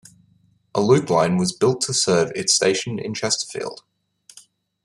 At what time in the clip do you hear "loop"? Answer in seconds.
0.81-1.11